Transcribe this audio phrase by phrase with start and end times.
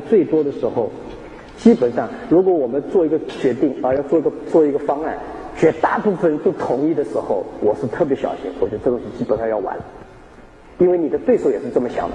[0.00, 0.90] 最多的时候，
[1.56, 5.16] 基本上如果我们做一个决定啊，要做一个做一个方案，
[5.56, 9.76] 绝大部分人都同意的时候，我是特别小心，我觉得这东西基本上要完，
[10.78, 12.14] 因为你的对手也是这么想的。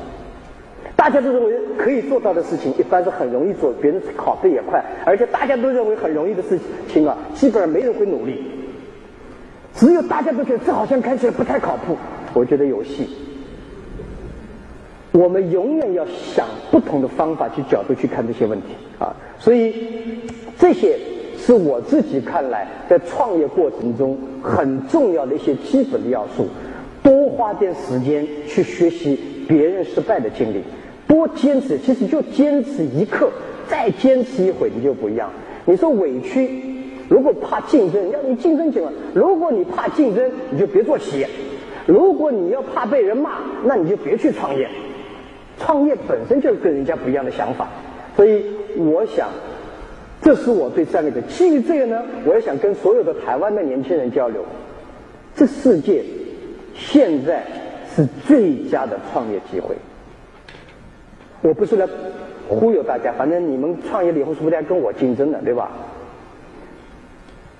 [0.96, 6.60] 大家都认为可以做到的事情，一般是很容易做，别人考的也快，而且大家都认为很容易的事
[6.90, 8.44] 情啊，基本上没人会努力。
[9.74, 11.96] 只有大家都觉得这好像看起来不太靠谱，
[12.34, 13.08] 我觉得有戏。
[15.12, 18.68] 我们永远要想不同的方法去角度去看这些问题
[19.00, 19.74] 啊，所以
[20.58, 20.98] 这些
[21.38, 26.48] 是我自己看来在创业过程中很重要的一些基本的要素。
[27.02, 29.18] 多花点时间去学习
[29.48, 30.62] 别人失败的经历，
[31.08, 33.32] 多坚持，其实就坚持一刻，
[33.68, 35.32] 再坚持一会，你就不一样。
[35.66, 36.62] 你说委屈，
[37.08, 38.92] 如果怕竞争，要你竞争去嘛？
[39.16, 41.26] 如果你怕竞争，你就别做企业；
[41.88, 44.70] 如果你要怕被人骂，那你就别去创业。
[45.60, 47.68] 创业本身就是跟人家不一样的想法，
[48.16, 48.44] 所以
[48.78, 49.30] 我想，
[50.22, 51.22] 这是我对战略的。
[51.24, 54.44] 基于这个呢，我也想跟所有的台湾的年轻人交流。
[55.36, 56.04] 这世界
[56.76, 57.44] 现在
[57.96, 59.76] 是最佳的创业机会。
[61.42, 61.88] 我不是来
[62.48, 65.72] 忽悠大家，反正你们创业了以后，说不定跟我竞争的，对吧？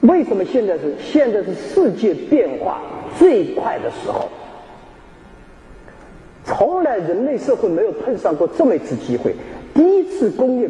[0.02, 2.80] 为什么现在是现在是世界变化
[3.18, 4.30] 最快的时候？
[6.60, 9.34] 从来人类社会没有碰上过这么一次机会，
[9.74, 10.68] 第一次工业。